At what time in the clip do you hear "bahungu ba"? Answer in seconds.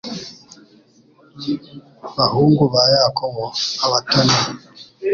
2.15-2.83